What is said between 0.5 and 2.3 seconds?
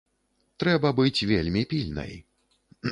Трэба быць вельмі пільнай.